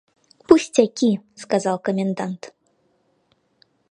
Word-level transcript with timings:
«Пустяки!– 0.47 1.21
сказал 1.35 1.77
комендант. 1.77 2.55